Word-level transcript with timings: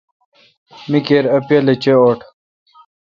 می 0.89 0.99
کیر 1.07 1.25
اؘ 1.35 1.39
پیالہ 1.47 1.73
چیں 1.81 1.97
اوٹ۔ 2.01 2.19